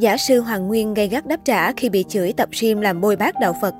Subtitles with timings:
[0.00, 3.16] Giả sư Hoàng Nguyên gây gắt đáp trả khi bị chửi tập gym làm bôi
[3.16, 3.74] bác đạo Phật.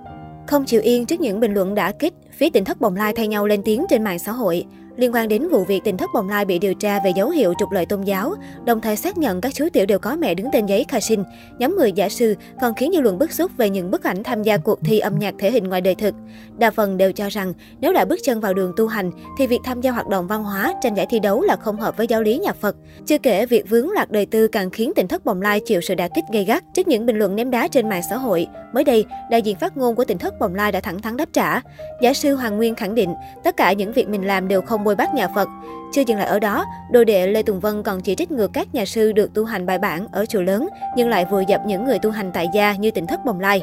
[0.46, 3.28] Không chịu yên trước những bình luận đã kích, phía tỉnh thất bồng lai thay
[3.28, 4.64] nhau lên tiếng trên mạng xã hội.
[4.98, 7.54] Liên quan đến vụ việc tỉnh thất bồng lai bị điều tra về dấu hiệu
[7.58, 10.48] trục lợi tôn giáo, đồng thời xác nhận các chú tiểu đều có mẹ đứng
[10.52, 11.24] tên giấy khai sinh,
[11.58, 14.42] nhóm người giả sư còn khiến dư luận bức xúc về những bức ảnh tham
[14.42, 16.14] gia cuộc thi âm nhạc thể hình ngoài đời thực.
[16.58, 19.58] Đa phần đều cho rằng nếu đã bước chân vào đường tu hành thì việc
[19.64, 22.22] tham gia hoạt động văn hóa, tranh giải thi đấu là không hợp với giáo
[22.22, 22.76] lý nhà Phật.
[23.06, 25.94] Chưa kể việc vướng lạc đời tư càng khiến tỉnh thất bồng lai chịu sự
[25.94, 28.46] đả kích gây gắt trước những bình luận ném đá trên mạng xã hội.
[28.72, 31.28] Mới đây, đại diện phát ngôn của tỉnh thất bồng lai đã thẳng thắn đáp
[31.32, 31.60] trả.
[32.02, 34.96] Giả sư Hoàng Nguyên khẳng định tất cả những việc mình làm đều không môi
[34.96, 35.48] bát nhà Phật.
[35.92, 38.74] Chưa dừng lại ở đó, đồ đệ Lê Tùng Vân còn chỉ trích ngược các
[38.74, 41.84] nhà sư được tu hành bài bản ở chùa lớn, nhưng lại vừa dập những
[41.84, 43.62] người tu hành tại gia như tỉnh thất bồng lai.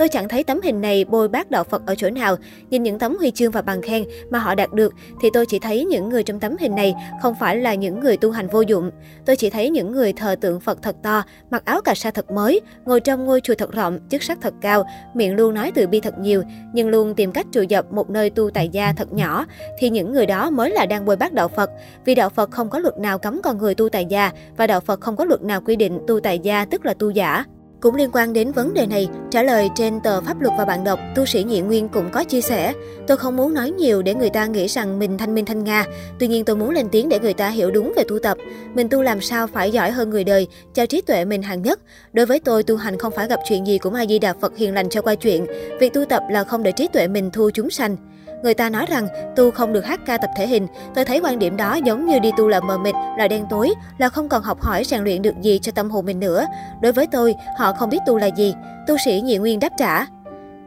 [0.00, 2.36] Tôi chẳng thấy tấm hình này bôi bác đạo Phật ở chỗ nào.
[2.70, 5.58] Nhìn những tấm huy chương và bằng khen mà họ đạt được thì tôi chỉ
[5.58, 8.60] thấy những người trong tấm hình này không phải là những người tu hành vô
[8.60, 8.90] dụng.
[9.26, 12.30] Tôi chỉ thấy những người thờ tượng Phật thật to, mặc áo cà sa thật
[12.30, 15.86] mới, ngồi trong ngôi chùa thật rộng, chức sắc thật cao, miệng luôn nói từ
[15.86, 16.42] bi thật nhiều,
[16.72, 19.46] nhưng luôn tìm cách trụ dập một nơi tu tại gia thật nhỏ,
[19.78, 21.70] thì những người đó mới là đang bôi bác đạo Phật.
[22.04, 24.80] Vì đạo Phật không có luật nào cấm con người tu tại gia và đạo
[24.80, 27.44] Phật không có luật nào quy định tu tại gia tức là tu giả.
[27.80, 30.84] Cũng liên quan đến vấn đề này, trả lời trên tờ Pháp luật và bạn
[30.84, 32.72] đọc, tu sĩ Nhị Nguyên cũng có chia sẻ.
[33.06, 35.84] Tôi không muốn nói nhiều để người ta nghĩ rằng mình thanh minh thanh Nga.
[36.18, 38.38] Tuy nhiên tôi muốn lên tiếng để người ta hiểu đúng về tu tập.
[38.74, 41.80] Mình tu làm sao phải giỏi hơn người đời, cho trí tuệ mình hàng nhất.
[42.12, 44.56] Đối với tôi, tu hành không phải gặp chuyện gì cũng ai di đà Phật
[44.56, 45.46] hiền lành cho qua chuyện.
[45.80, 47.96] Việc tu tập là không để trí tuệ mình thu chúng sanh.
[48.42, 50.66] Người ta nói rằng tu không được hát ca tập thể hình.
[50.94, 53.70] Tôi thấy quan điểm đó giống như đi tu là mờ mịt, là đen tối,
[53.98, 56.44] là không còn học hỏi rèn luyện được gì cho tâm hồn mình nữa.
[56.82, 58.54] Đối với tôi, họ không biết tu là gì.
[58.86, 60.06] Tu sĩ Nhị Nguyên đáp trả.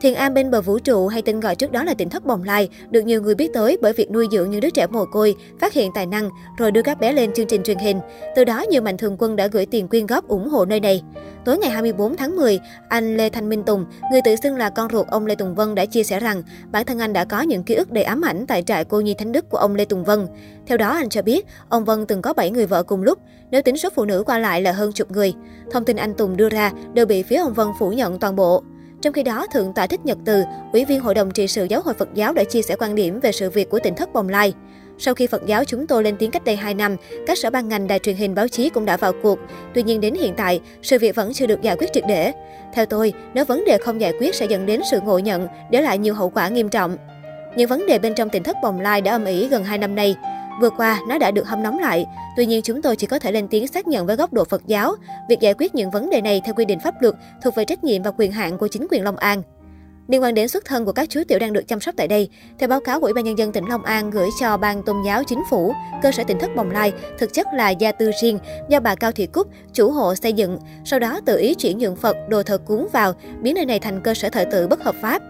[0.03, 2.43] Thiền Am bên bờ vũ trụ hay tên gọi trước đó là tỉnh thất bồng
[2.43, 5.35] lai được nhiều người biết tới bởi việc nuôi dưỡng những đứa trẻ mồ côi,
[5.59, 7.99] phát hiện tài năng rồi đưa các bé lên chương trình truyền hình.
[8.35, 11.03] Từ đó nhiều mạnh thường quân đã gửi tiền quyên góp ủng hộ nơi này.
[11.45, 12.59] Tối ngày 24 tháng 10,
[12.89, 15.75] anh Lê Thanh Minh Tùng, người tự xưng là con ruột ông Lê Tùng Vân
[15.75, 18.45] đã chia sẻ rằng bản thân anh đã có những ký ức đầy ám ảnh
[18.47, 20.27] tại trại cô nhi thánh đức của ông Lê Tùng Vân.
[20.67, 23.19] Theo đó, anh cho biết ông Vân từng có 7 người vợ cùng lúc,
[23.51, 25.33] nếu tính số phụ nữ qua lại là hơn chục người.
[25.71, 28.63] Thông tin anh Tùng đưa ra đều bị phía ông Vân phủ nhận toàn bộ.
[29.03, 30.43] Trong khi đó, Thượng tọa Thích Nhật Từ,
[30.73, 33.19] Ủy viên Hội đồng trị sự Giáo hội Phật giáo đã chia sẻ quan điểm
[33.19, 34.53] về sự việc của tỉnh thất Bồng Lai.
[34.97, 36.95] Sau khi Phật giáo chúng tôi lên tiếng cách đây 2 năm,
[37.27, 39.39] các sở ban ngành, đài truyền hình, báo chí cũng đã vào cuộc.
[39.73, 42.31] Tuy nhiên đến hiện tại, sự việc vẫn chưa được giải quyết triệt để.
[42.73, 45.81] Theo tôi, nếu vấn đề không giải quyết sẽ dẫn đến sự ngộ nhận, để
[45.81, 46.97] lại nhiều hậu quả nghiêm trọng.
[47.55, 49.95] Những vấn đề bên trong tỉnh thất Bồng Lai đã âm ỉ gần 2 năm
[49.95, 50.15] nay.
[50.61, 52.05] Vừa qua, nó đã được hâm nóng lại.
[52.37, 54.61] Tuy nhiên, chúng tôi chỉ có thể lên tiếng xác nhận với góc độ Phật
[54.67, 54.95] giáo.
[55.29, 57.83] Việc giải quyết những vấn đề này theo quy định pháp luật thuộc về trách
[57.83, 59.41] nhiệm và quyền hạn của chính quyền Long An.
[60.07, 62.29] Liên quan đến xuất thân của các chú tiểu đang được chăm sóc tại đây,
[62.59, 64.95] theo báo cáo của Ủy ban nhân dân tỉnh Long An gửi cho ban tôn
[65.05, 68.39] giáo chính phủ, cơ sở tỉnh thất Bồng Lai thực chất là gia tư riêng
[68.69, 71.95] do bà Cao Thị Cúc, chủ hộ xây dựng, sau đó tự ý chuyển nhượng
[71.95, 74.95] Phật, đồ thờ cúng vào, biến nơi này thành cơ sở thờ tự bất hợp
[75.01, 75.21] pháp.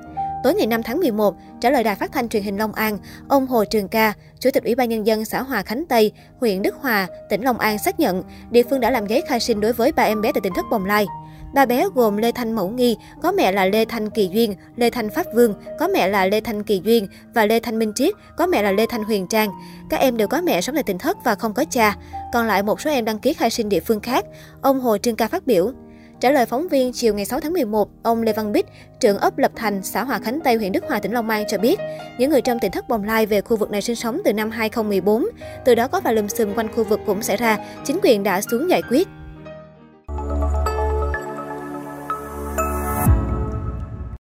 [0.44, 3.48] Tối ngày 5 tháng 11, trả lời đài phát thanh truyền hình Long An, ông
[3.48, 6.76] Hồ Trường Ca, Chủ tịch Ủy ban Nhân dân xã Hòa Khánh Tây, huyện Đức
[6.76, 9.92] Hòa, tỉnh Long An xác nhận địa phương đã làm giấy khai sinh đối với
[9.92, 11.06] ba em bé tại tỉnh thất Bồng Lai.
[11.54, 14.90] Ba bé gồm Lê Thanh Mẫu Nghi, có mẹ là Lê Thanh Kỳ Duyên, Lê
[14.90, 18.14] Thanh Pháp Vương, có mẹ là Lê Thanh Kỳ Duyên và Lê Thanh Minh Triết,
[18.38, 19.50] có mẹ là Lê Thanh Huyền Trang.
[19.90, 21.96] Các em đều có mẹ sống tại tỉnh thất và không có cha.
[22.34, 24.26] Còn lại một số em đăng ký khai sinh địa phương khác.
[24.62, 25.72] Ông Hồ Trương Ca phát biểu.
[26.24, 28.66] Trả lời phóng viên chiều ngày 6 tháng 11, ông Lê Văn Bích,
[29.00, 31.58] trưởng ấp Lập Thành, xã Hòa Khánh Tây, huyện Đức Hòa, tỉnh Long An cho
[31.58, 31.80] biết,
[32.18, 34.52] những người trong tỉnh thất Bồng Lai về khu vực này sinh sống từ năm
[34.52, 35.26] 2014.
[35.66, 38.42] Từ đó có vài lùm xùm quanh khu vực cũng xảy ra, chính quyền đã
[38.42, 39.08] xuống giải quyết.